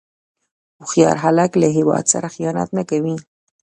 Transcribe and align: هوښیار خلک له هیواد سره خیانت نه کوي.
هوښیار 0.79 1.17
خلک 1.23 1.51
له 1.61 1.67
هیواد 1.77 2.05
سره 2.13 2.27
خیانت 2.35 2.69
نه 2.77 2.83
کوي. 2.89 3.15